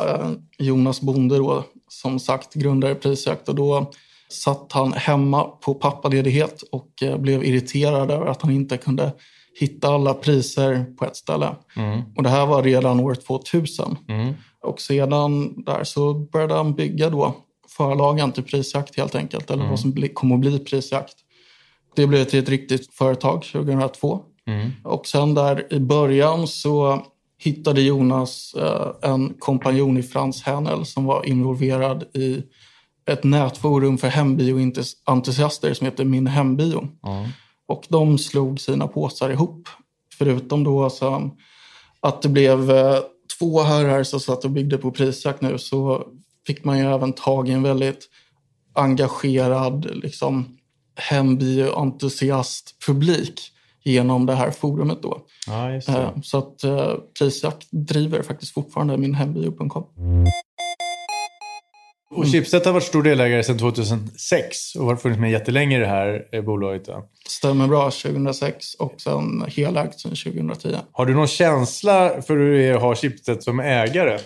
Jonas 0.58 1.00
Bonde 1.00 1.36
då, 1.36 1.64
som 1.88 2.18
sagt, 2.18 2.54
grundare 2.54 2.94
Prisjakt. 2.94 3.48
Och 3.48 3.54
då 3.54 3.90
satt 4.28 4.72
han 4.72 4.92
hemma 4.92 5.44
på 5.44 5.74
pappaledighet 5.74 6.62
och 6.72 7.02
eh, 7.02 7.18
blev 7.18 7.44
irriterad 7.44 8.10
över 8.10 8.26
att 8.26 8.42
han 8.42 8.50
inte 8.50 8.76
kunde 8.76 9.12
hitta 9.60 9.88
alla 9.88 10.14
priser 10.14 10.84
på 10.98 11.04
ett 11.04 11.16
ställe. 11.16 11.56
Mm. 11.76 12.02
Och 12.16 12.22
det 12.22 12.28
här 12.28 12.46
var 12.46 12.62
redan 12.62 13.00
år 13.00 13.14
2000. 13.14 13.96
Mm. 14.08 14.34
Och 14.62 14.80
sedan 14.80 15.54
där 15.64 15.84
så 15.84 16.14
började 16.14 16.54
han 16.54 16.74
bygga 16.74 17.10
då 17.10 17.34
förlagen 17.76 18.32
till 18.32 18.42
prisjakt 18.42 18.96
helt 18.96 19.14
enkelt. 19.14 19.50
Eller 19.50 19.62
mm. 19.62 19.70
vad 19.70 19.80
som 19.80 20.08
kommer 20.14 20.34
att 20.34 20.40
bli 20.40 20.58
prisjakt. 20.58 21.14
Det 21.96 22.06
blev 22.06 22.24
till 22.24 22.38
ett 22.38 22.48
riktigt 22.48 22.94
företag 22.94 23.44
2002. 23.44 24.20
Mm. 24.46 24.70
Och 24.84 25.06
sen 25.06 25.34
där 25.34 25.72
i 25.72 25.80
början 25.80 26.46
så 26.46 27.06
hittade 27.38 27.80
Jonas 27.80 28.54
eh, 28.54 29.10
en 29.10 29.34
kompanjon 29.38 29.98
i 29.98 30.02
Frans 30.02 30.42
Hänel 30.42 30.86
som 30.86 31.04
var 31.04 31.26
involverad 31.26 32.02
i 32.02 32.42
ett 33.06 33.24
nätforum 33.24 33.98
för 33.98 34.08
hembioentusiaster 34.08 35.74
som 35.74 35.84
heter 35.84 36.04
Min 36.04 36.26
hembio. 36.26 36.88
Mm. 37.06 37.28
Och 37.68 37.86
de 37.88 38.18
slog 38.18 38.60
sina 38.60 38.88
påsar 38.88 39.30
ihop. 39.30 39.68
Förutom 40.18 40.64
då 40.64 40.90
så 40.90 41.30
att 42.00 42.22
det 42.22 42.28
blev 42.28 42.70
eh, 42.70 42.98
två 43.38 43.62
herrar 43.62 44.02
som 44.02 44.20
satt 44.20 44.44
och 44.44 44.50
byggde 44.50 44.78
på 44.78 44.90
prisjakt 44.90 45.40
nu 45.40 45.58
så 45.58 46.06
fick 46.46 46.64
man 46.64 46.78
ju 46.78 46.84
även 46.84 47.12
tag 47.12 47.48
i 47.48 47.52
en 47.52 47.62
väldigt 47.62 48.08
engagerad 48.74 49.96
liksom, 49.96 50.58
hembioentusiast 50.96 52.86
publik 52.86 53.52
genom 53.82 54.26
det 54.26 54.34
här 54.34 54.50
forumet. 54.50 55.02
Då. 55.02 55.18
Ja, 55.46 55.74
eh, 55.74 56.10
så 56.22 56.38
att 56.38 56.64
eh, 56.64 56.92
Prisjakt 57.18 57.66
driver 57.70 58.22
faktiskt 58.22 58.54
fortfarande 58.54 58.96
min 58.96 59.14
hembio.com. 59.14 59.84
Och 62.10 62.26
Schibsted 62.26 62.66
har 62.66 62.72
varit 62.72 62.84
stor 62.84 63.02
delägare 63.02 63.42
sedan 63.42 63.58
2006 63.58 64.74
och 64.74 64.84
har 64.84 64.96
funnits 64.96 65.20
med 65.20 65.30
jättelänge 65.30 65.76
i 65.76 65.80
det 65.80 65.86
här 65.86 66.28
eh, 66.32 66.42
bolaget. 66.42 66.84
Då. 66.84 67.08
Stämmer 67.28 67.68
bra, 67.68 67.90
2006 67.90 68.74
och 68.74 69.00
sen 69.00 69.44
helägt 69.48 70.00
sedan 70.00 70.10
2010. 70.10 70.76
Har 70.92 71.06
du 71.06 71.14
någon 71.14 71.26
känsla 71.26 72.22
för 72.22 72.36
hur 72.36 72.58
det 72.58 72.64
är 72.64 72.74
att 72.74 72.82
ha 72.82 72.94
Schibsted 72.94 73.42
som 73.42 73.60
ägare? 73.60 74.18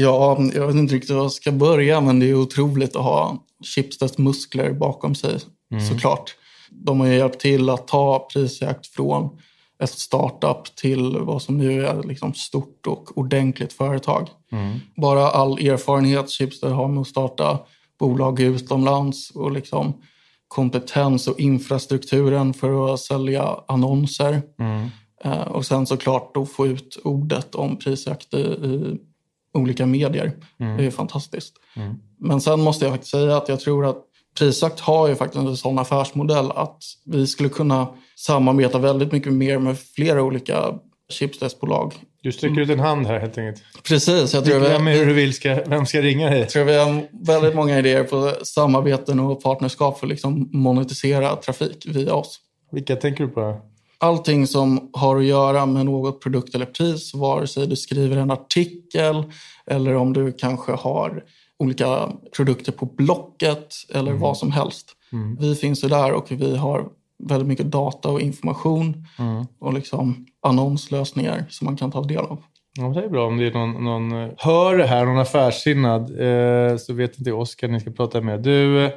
Ja, 0.00 0.38
jag 0.54 0.66
vet 0.66 0.76
inte 0.76 0.94
riktigt 0.94 1.10
var 1.10 1.22
jag 1.22 1.32
ska 1.32 1.52
börja 1.52 2.00
men 2.00 2.20
det 2.20 2.30
är 2.30 2.34
otroligt 2.34 2.96
att 2.96 3.02
ha 3.02 3.44
Schibsteds 3.64 4.18
muskler 4.18 4.72
bakom 4.72 5.14
sig 5.14 5.38
mm. 5.72 5.86
såklart. 5.86 6.34
De 6.70 7.00
har 7.00 7.06
ju 7.06 7.14
hjälpt 7.14 7.40
till 7.40 7.70
att 7.70 7.88
ta 7.88 8.28
prisjakt 8.32 8.86
från 8.86 9.38
ett 9.82 9.90
startup 9.90 10.76
till 10.76 11.16
vad 11.18 11.42
som 11.42 11.58
nu 11.58 11.86
är 11.86 12.02
liksom 12.02 12.34
stort 12.34 12.86
och 12.86 13.18
ordentligt 13.18 13.72
företag. 13.72 14.28
Mm. 14.52 14.78
Bara 14.96 15.30
all 15.30 15.58
erfarenhet 15.58 16.30
Schibsted 16.30 16.72
har 16.72 16.88
med 16.88 17.00
att 17.00 17.06
starta 17.06 17.58
bolag 17.98 18.40
utomlands 18.40 19.30
och 19.30 19.52
liksom 19.52 19.94
kompetens 20.48 21.28
och 21.28 21.40
infrastrukturen 21.40 22.54
för 22.54 22.94
att 22.94 23.00
sälja 23.00 23.56
annonser. 23.68 24.42
Mm. 24.58 24.88
Eh, 25.24 25.48
och 25.48 25.66
sen 25.66 25.86
såklart 25.86 26.34
då 26.34 26.46
få 26.46 26.66
ut 26.66 26.98
ordet 27.04 27.54
om 27.54 27.76
prisjakt 27.76 28.34
i, 28.34 28.40
i 28.40 28.98
olika 29.58 29.86
medier. 29.86 30.32
Mm. 30.60 30.76
Det 30.76 30.86
är 30.86 30.90
fantastiskt. 30.90 31.54
Mm. 31.76 31.94
Men 32.20 32.40
sen 32.40 32.60
måste 32.60 32.84
jag 32.84 32.92
faktiskt 32.92 33.10
säga 33.10 33.36
att 33.36 33.48
jag 33.48 33.60
tror 33.60 33.86
att 33.86 34.04
Prisjakt 34.38 34.80
har 34.80 35.08
ju 35.08 35.14
faktiskt 35.14 35.44
en 35.44 35.56
sån 35.56 35.78
affärsmodell 35.78 36.50
att 36.50 36.82
vi 37.04 37.26
skulle 37.26 37.48
kunna 37.48 37.88
samarbeta 38.16 38.78
väldigt 38.78 39.12
mycket 39.12 39.32
mer 39.32 39.58
med 39.58 39.78
flera 39.78 40.22
olika 40.22 40.74
chipsdeskbolag. 41.08 41.94
Du 42.22 42.32
sträcker 42.32 42.60
ut 42.60 42.70
en 42.70 42.80
hand 42.80 43.06
här 43.06 43.20
helt 43.20 43.38
enkelt. 43.38 43.64
Precis. 43.82 44.34
Jag 44.34 44.44
tror 44.44 44.60
vem, 44.60 44.86
hur 44.86 45.06
du 45.06 45.12
vill 45.12 45.34
ska, 45.34 45.62
vem 45.66 45.86
ska 45.86 46.02
ringa 46.02 46.30
dig? 46.30 46.38
Jag 46.38 46.48
tror 46.48 46.64
vi 46.64 46.78
har 46.78 47.02
väldigt 47.26 47.54
många 47.54 47.78
idéer 47.78 48.04
på 48.04 48.32
samarbeten 48.42 49.20
och 49.20 49.42
partnerskap 49.42 49.98
för 49.98 50.06
att 50.06 50.10
liksom 50.10 50.48
monetisera 50.52 51.36
trafik 51.36 51.86
via 51.88 52.14
oss. 52.14 52.40
Vilka 52.72 52.96
tänker 52.96 53.24
du 53.24 53.30
på? 53.30 53.60
Allting 54.00 54.46
som 54.46 54.90
har 54.92 55.16
att 55.16 55.24
göra 55.24 55.66
med 55.66 55.86
något 55.86 56.22
produkt 56.22 56.54
eller 56.54 56.66
pris, 56.66 57.14
vare 57.14 57.46
sig 57.46 57.66
du 57.66 57.76
skriver 57.76 58.16
en 58.16 58.30
artikel 58.30 59.24
eller 59.66 59.94
om 59.94 60.12
du 60.12 60.32
kanske 60.32 60.72
har 60.72 61.24
olika 61.58 62.12
produkter 62.36 62.72
på 62.72 62.86
Blocket 62.86 63.74
eller 63.94 64.10
mm. 64.10 64.20
vad 64.20 64.36
som 64.36 64.50
helst. 64.50 64.94
Mm. 65.12 65.36
Vi 65.40 65.54
finns 65.54 65.84
ju 65.84 65.88
där 65.88 66.12
och 66.12 66.26
vi 66.32 66.56
har 66.56 66.88
väldigt 67.24 67.48
mycket 67.48 67.66
data 67.66 68.08
och 68.08 68.20
information 68.20 69.06
mm. 69.18 69.46
och 69.58 69.72
liksom 69.74 70.26
annonslösningar 70.42 71.44
som 71.48 71.64
man 71.64 71.76
kan 71.76 71.90
ta 71.90 72.02
del 72.02 72.24
av. 72.24 72.42
Ja, 72.78 72.84
det 72.84 73.04
är 73.04 73.08
bra 73.08 73.26
om 73.26 73.36
det 73.36 73.46
är 73.46 73.52
någon, 73.52 73.84
någon 73.84 74.12
eh, 74.12 74.30
hör 74.36 74.76
det 74.76 74.86
här, 74.86 75.04
någon 75.04 75.18
affärssinnad, 75.18 76.02
eh, 76.02 76.76
så 76.76 76.92
vet 76.92 77.18
inte 77.18 77.32
Oskar 77.32 77.68
ni 77.68 77.80
ska 77.80 77.90
prata 77.90 78.20
med. 78.20 78.40
Du, 78.40 78.84
eh, 78.84 78.90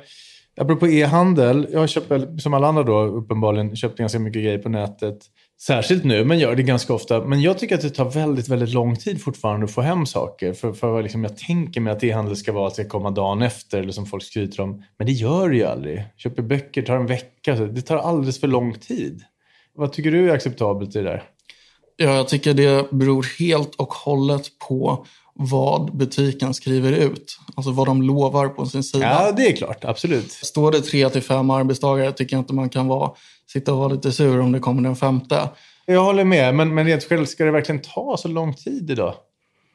apropå 0.58 0.88
e-handel, 0.88 1.68
jag 1.72 1.80
har 1.80 1.88
köpt, 1.88 2.42
som 2.42 2.54
alla 2.54 2.68
andra 2.68 2.84
då 2.84 3.02
uppenbarligen, 3.02 3.76
köpt 3.76 3.98
ganska 3.98 4.20
mycket 4.20 4.44
grejer 4.44 4.58
på 4.58 4.70
nätet. 4.70 5.18
Särskilt 5.62 6.04
nu, 6.04 6.26
men 6.26 6.40
gör 6.40 6.56
det 6.56 6.64
ganska 6.64 6.94
ofta. 6.94 7.26
Men 7.26 7.42
jag 7.42 7.60
tycker 7.60 7.76
att 7.76 7.82
det 7.82 7.90
tar 7.90 8.10
väldigt, 8.10 8.50
väldigt 8.50 8.74
lång 8.74 8.96
tid 8.96 9.24
fortfarande 9.24 9.64
att 9.64 9.72
få 9.72 9.82
hem 9.82 10.06
saker. 10.06 10.54
För, 10.54 10.74
för 10.74 11.04
liksom, 11.04 11.24
jag 11.24 11.38
tänker 11.38 11.82
mig 11.82 11.94
att 11.94 12.04
e-handel 12.04 12.36
ska 12.36 12.52
vara 12.52 12.68
att 12.68 12.76
det 12.76 12.84
ska 12.84 12.90
komma 12.90 13.12
dagen 13.12 13.42
efter, 13.42 13.80
eller 13.80 13.92
som 13.92 14.06
folk 14.06 14.24
skryter 14.24 14.62
om. 14.64 14.84
Men 14.98 15.08
det 15.08 15.14
gör 15.14 15.50
det 15.50 15.56
ju 15.56 15.64
aldrig. 15.64 16.04
Köper 16.18 16.44
böcker, 16.44 16.82
tar 16.82 16.96
en 16.96 17.06
vecka. 17.06 17.58
Så 17.58 17.66
det 17.66 17.82
tar 17.82 17.98
alldeles 17.98 18.40
för 18.40 18.48
lång 18.48 18.74
tid. 18.74 19.24
Vad 19.76 19.94
tycker 19.94 20.12
du 20.12 20.30
är 20.30 20.34
acceptabelt 20.34 20.96
i 20.96 21.00
det 21.00 21.04
där? 21.04 21.24
Ja, 21.98 22.16
jag 22.16 22.28
tycker 22.28 22.54
det 22.54 22.92
beror 22.92 23.40
helt 23.40 23.76
och 23.76 23.94
hållet 23.94 24.46
på 24.70 25.06
vad 25.34 25.98
butiken 25.98 26.54
skriver 26.54 26.92
ut. 26.92 27.38
Alltså 27.56 27.72
vad 27.72 27.88
de 27.88 28.02
lovar 28.02 28.48
på 28.48 28.66
sin 28.66 28.84
sida. 28.84 29.06
Ja, 29.06 29.32
det 29.32 29.48
är 29.48 29.56
klart. 29.56 29.86
Absolut. 29.86 30.32
Står 30.32 30.72
det 30.72 30.82
tre 30.82 31.10
till 31.10 31.22
fem 31.22 31.50
arbetsdagar 31.50 32.12
tycker 32.12 32.36
jag 32.36 32.42
inte 32.42 32.54
man 32.54 32.70
kan 32.70 32.88
vara, 32.88 33.12
sitta 33.52 33.74
och 33.74 33.80
vara 33.80 33.94
lite 33.94 34.12
sur 34.12 34.40
om 34.40 34.52
det 34.52 34.60
kommer 34.60 34.82
den 34.82 34.96
femte. 34.96 35.50
Jag 35.86 36.04
håller 36.04 36.24
med, 36.24 36.56
men, 36.56 36.74
men 36.76 36.86
rent 36.86 37.04
själv, 37.04 37.26
ska 37.26 37.46
det 37.46 37.52
verkligen 37.52 37.82
ta 37.82 38.18
så 38.18 38.28
lång 38.28 38.54
tid 38.54 38.92
idag? 38.92 39.14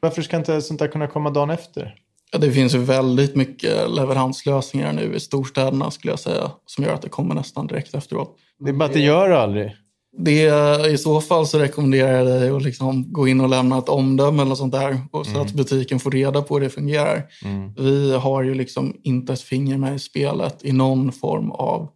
Varför 0.00 0.22
ska 0.22 0.36
inte 0.36 0.62
sånt 0.62 0.80
där 0.80 0.88
kunna 0.88 1.06
komma 1.06 1.30
dagen 1.30 1.50
efter? 1.50 1.94
Ja, 2.32 2.38
det 2.38 2.52
finns 2.52 2.74
ju 2.74 2.78
väldigt 2.78 3.36
mycket 3.36 3.90
leveranslösningar 3.90 4.92
nu 4.92 5.14
i 5.14 5.20
storstäderna 5.20 5.90
skulle 5.90 6.12
jag 6.12 6.20
säga, 6.20 6.50
som 6.66 6.84
gör 6.84 6.94
att 6.94 7.02
det 7.02 7.08
kommer 7.08 7.34
nästan 7.34 7.66
direkt 7.66 7.94
efteråt. 7.94 8.36
Det 8.58 8.70
är 8.70 8.72
bara 8.72 8.84
att 8.84 8.92
det 8.92 9.00
gör 9.00 9.28
det 9.28 9.38
aldrig. 9.38 9.76
Det, 10.18 10.86
I 10.90 10.98
så 10.98 11.20
fall 11.20 11.46
så 11.46 11.58
rekommenderar 11.58 12.12
jag 12.12 12.26
dig 12.26 12.50
att 12.50 12.62
liksom 12.62 13.12
gå 13.12 13.28
in 13.28 13.40
och 13.40 13.48
lämna 13.48 13.78
ett 13.78 13.88
omdöme 13.88 14.42
eller 14.42 14.54
sånt 14.54 14.72
där 14.72 15.00
och 15.10 15.26
så 15.26 15.32
mm. 15.32 15.42
att 15.42 15.52
butiken 15.52 16.00
får 16.00 16.10
reda 16.10 16.42
på 16.42 16.54
hur 16.54 16.60
det 16.60 16.70
fungerar. 16.70 17.22
Mm. 17.44 17.74
Vi 17.74 18.12
har 18.12 18.42
ju 18.42 18.54
liksom 18.54 18.96
inte 19.02 19.32
ett 19.32 19.40
finger 19.40 19.78
med 19.78 19.94
i 19.94 19.98
spelet 19.98 20.64
i 20.64 20.72
någon 20.72 21.12
form 21.12 21.50
av 21.50 21.88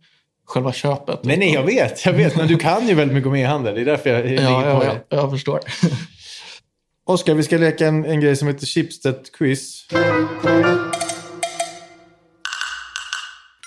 själva 0.47 0.73
köpet. 0.73 1.25
Nej, 1.25 1.39
nej, 1.39 1.55
jag 1.55 1.63
vet, 1.63 2.07
jag 2.07 2.13
vet, 2.13 2.37
men 2.37 2.49
du 2.49 2.57
kan 2.57 2.89
ju 2.89 2.95
väldigt 2.95 3.15
mycket 3.15 3.29
om 3.29 3.35
e-handel. 3.35 3.75
Det 3.75 3.81
är 3.81 3.85
därför 3.85 4.11
jag 4.11 4.33
ja, 4.33 4.67
ja, 4.67 4.81
på 4.81 4.85
ja, 4.87 4.93
det. 5.09 5.17
Jag 5.17 5.31
förstår. 5.31 5.61
Oskar, 7.05 7.35
vi 7.35 7.43
ska 7.43 7.59
leka 7.59 7.87
en, 7.87 8.05
en 8.05 8.21
grej 8.21 8.37
som 8.37 8.49
heter 8.49 8.67
Schibsted 8.67 9.33
Quiz. 9.39 9.87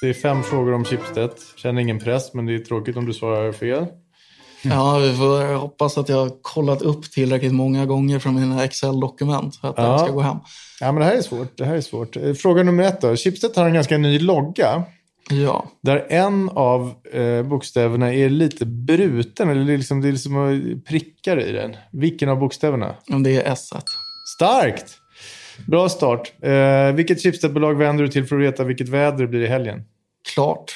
Det 0.01 0.09
är 0.09 0.13
fem 0.13 0.43
frågor 0.43 0.73
om 0.73 0.85
Schibsted. 0.85 1.31
Känner 1.55 1.81
ingen 1.81 1.99
press, 1.99 2.33
men 2.33 2.45
det 2.45 2.55
är 2.55 2.59
tråkigt 2.59 2.97
om 2.97 3.05
du 3.05 3.13
svarar 3.13 3.51
fel. 3.51 3.85
Ja, 4.63 4.97
vi 4.97 5.15
får 5.15 5.53
hoppas 5.53 5.97
att 5.97 6.09
jag 6.09 6.17
har 6.17 6.31
kollat 6.41 6.81
upp 6.81 7.11
tillräckligt 7.11 7.53
många 7.53 7.85
gånger 7.85 8.19
från 8.19 8.35
mina 8.35 8.63
Excel-dokument 8.63 9.55
för 9.55 9.67
att 9.67 9.77
ja. 9.77 9.91
det 9.91 9.99
ska 9.99 10.11
gå 10.11 10.21
hem. 10.21 10.37
Ja, 10.79 10.91
men 10.91 10.95
det 10.95 11.05
här 11.05 11.15
är 11.15 11.21
svårt. 11.21 11.57
Det 11.57 11.65
här 11.65 11.75
är 11.75 11.81
svårt. 11.81 12.17
Eh, 12.17 12.33
fråga 12.33 12.63
nummer 12.63 12.83
ett 12.83 13.01
då. 13.01 13.15
Chipset 13.15 13.55
har 13.55 13.65
en 13.65 13.73
ganska 13.73 13.97
ny 13.97 14.19
logga. 14.19 14.83
Ja. 15.29 15.65
Där 15.81 16.05
en 16.09 16.49
av 16.49 16.93
eh, 17.13 17.43
bokstäverna 17.43 18.13
är 18.13 18.29
lite 18.29 18.65
bruten, 18.65 19.49
eller 19.49 19.65
det 19.65 19.73
är, 19.73 19.77
liksom, 19.77 20.01
det 20.01 20.07
är 20.07 20.11
liksom 20.11 20.81
prickar 20.87 21.39
i 21.39 21.51
den. 21.51 21.75
Vilken 21.91 22.29
av 22.29 22.39
bokstäverna? 22.39 22.95
Det 23.23 23.35
är 23.35 23.51
S. 23.51 23.69
Starkt! 24.35 24.97
Bra 25.67 25.89
start. 25.89 26.33
Eh, 26.41 26.91
vilket 26.91 27.21
chipsetbolag 27.21 27.73
vänder 27.73 28.03
du 28.03 28.09
till 28.09 28.25
för 28.25 28.35
att 28.35 28.41
veta 28.41 28.63
vilket 28.63 28.89
väder 28.89 29.17
det 29.17 29.27
blir 29.27 29.41
i 29.41 29.47
helgen? 29.47 29.83
Klart. 30.33 30.75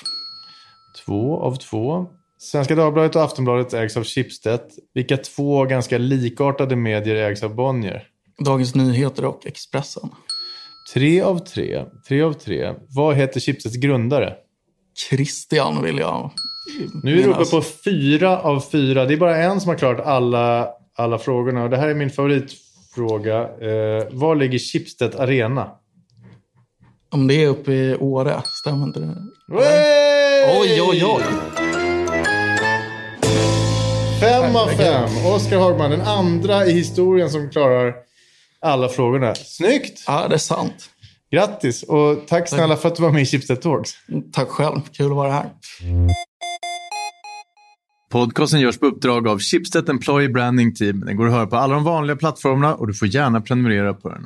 Två 1.06 1.39
av 1.41 1.56
två. 1.56 2.08
Svenska 2.39 2.75
Dagbladet 2.75 3.15
och 3.15 3.24
Aftonbladet 3.24 3.74
ägs 3.74 3.98
av 3.98 4.03
Schibsted. 4.03 4.60
Vilka 4.94 5.17
två 5.17 5.65
ganska 5.65 5.98
likartade 5.98 6.75
medier 6.75 7.15
ägs 7.15 7.44
av 7.44 7.56
Bonnier? 7.56 8.03
Dagens 8.46 8.75
Nyheter 8.75 9.25
och 9.25 9.48
Expressen. 9.48 10.10
Tre 10.94 11.22
av 11.22 11.39
tre. 11.39 11.86
Tre 12.08 12.22
av 12.22 12.34
tre. 12.34 12.74
Vad 12.89 13.15
heter 13.15 13.39
Schibsteds 13.39 13.75
grundare? 13.75 14.34
Christian 15.10 15.84
vill 15.84 15.98
jag 15.98 16.32
Nu 17.03 17.20
är 17.20 17.24
du 17.24 17.29
uppe 17.29 17.46
på 17.46 17.62
fyra 17.62 18.39
av 18.39 18.60
fyra. 18.72 19.06
Det 19.06 19.13
är 19.13 19.17
bara 19.17 19.38
en 19.38 19.62
som 19.62 19.70
har 19.70 19.77
klarat 19.77 20.06
alla, 20.06 20.70
alla 20.96 21.17
frågorna. 21.17 21.63
Och 21.63 21.70
det 21.70 21.77
här 21.77 21.88
är 21.88 21.94
min 21.94 22.10
favoritfråga. 22.10 23.41
Eh, 23.41 24.08
var 24.12 24.36
ligger 24.36 24.60
Schibsted 24.60 25.15
Arena? 25.15 25.72
Om 27.10 27.27
det 27.27 27.44
är 27.44 27.48
uppe 27.48 27.72
i 27.72 27.96
Åre, 27.96 28.41
stämmer 28.46 28.84
inte 28.84 29.00
det? 29.00 29.15
Oj, 30.60 30.82
oj, 30.82 31.06
oj! 31.06 31.24
Av 34.58 34.68
fem. 34.68 35.10
Oskar 35.26 35.60
Hagman, 35.60 35.92
den 35.92 36.02
andra 36.02 36.66
i 36.66 36.72
historien 36.72 37.30
som 37.30 37.50
klarar 37.50 37.94
alla 38.62 38.90
frågorna. 38.90 39.36
Snyggt! 39.36 40.04
Ja, 40.08 40.28
det 40.28 40.36
är 40.36 40.40
sant. 40.40 40.90
Grattis 41.32 41.84
och 41.84 42.28
tack 42.28 42.50
snälla 42.50 42.68
tack. 42.68 42.82
för 42.82 42.90
att 42.90 42.96
du 42.96 43.02
var 43.02 43.12
med 43.12 43.22
i 43.22 43.26
Chipset 43.26 43.62
Talks. 43.62 43.92
Tack 44.34 44.48
själv. 44.48 44.80
Kul 44.94 45.06
att 45.06 45.12
vara 45.16 45.32
här. 45.32 45.50
Podcasten 48.12 48.60
görs 48.60 48.78
på 48.78 48.86
uppdrag 48.86 49.28
av 49.28 49.40
Chipset 49.40 49.90
Employee 49.90 50.30
Branding 50.30 50.76
Team. 50.76 51.00
Den 51.00 51.18
går 51.18 51.28
att 51.28 51.34
höra 51.34 51.48
på 51.48 51.56
alla 51.56 51.74
de 51.74 51.84
vanliga 51.84 52.16
plattformarna 52.16 52.76
och 52.76 52.88
du 52.88 52.94
får 52.94 53.08
gärna 53.08 53.42
prenumerera 53.42 53.94
på 53.94 54.10
den. 54.10 54.26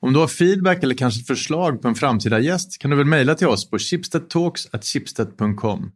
Om 0.00 0.12
du 0.12 0.18
har 0.18 0.26
feedback 0.26 0.82
eller 0.82 0.94
kanske 0.94 1.20
ett 1.20 1.26
förslag 1.26 1.82
på 1.82 1.88
en 1.88 1.94
framtida 1.94 2.40
gäst 2.40 2.78
kan 2.78 2.90
du 2.90 2.96
väl 2.96 3.06
mejla 3.06 3.34
till 3.34 3.46
oss 3.46 3.70
på 3.70 3.78
chipstettalks.chipstet.com. 3.78 5.90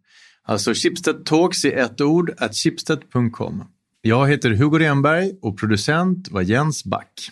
Alltså 0.48 0.74
Chipstead 0.74 1.24
Talks 1.24 1.64
i 1.64 1.72
ett 1.72 2.00
ord, 2.00 2.34
at 2.38 2.54
chipstead.com. 2.54 3.64
Jag 4.02 4.28
heter 4.28 4.50
Hugo 4.50 4.78
Renberg 4.78 5.32
och 5.42 5.58
producent 5.58 6.30
var 6.30 6.42
Jens 6.42 6.84
Back. 6.84 7.30